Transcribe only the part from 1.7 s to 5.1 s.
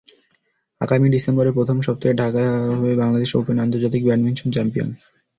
সপ্তাহে ঢাকায় হবে বাংলাদেশ ওপেন আন্তর্জাতিক ব্যাডমিন্টন চ্যাম্পিয়নশিপ।